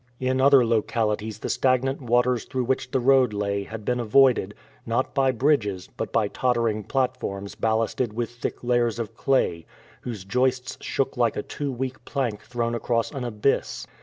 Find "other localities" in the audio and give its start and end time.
0.41-1.37